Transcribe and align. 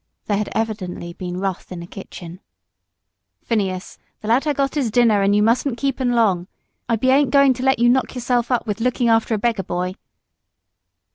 There 0.25 0.37
had 0.39 0.49
evidently 0.55 1.13
been 1.13 1.39
wrath 1.39 1.71
in 1.71 1.79
the 1.79 1.85
kitchen. 1.85 2.39
"Phineas, 3.43 3.99
the 4.21 4.27
lad 4.27 4.45
ha' 4.45 4.53
got 4.55 4.73
his 4.73 4.89
dinner, 4.89 5.21
and 5.21 5.35
you 5.35 5.43
mustn't 5.43 5.77
keep 5.77 6.01
'un 6.01 6.13
long. 6.13 6.47
I 6.89 6.95
bean't 6.95 7.29
going 7.29 7.53
to 7.53 7.63
let 7.63 7.77
you 7.77 7.87
knock 7.87 8.15
yourself 8.15 8.49
up 8.49 8.65
with 8.65 8.79
looking 8.81 9.09
after 9.09 9.35
a 9.35 9.37
beggar 9.37 9.61
boy." 9.61 9.93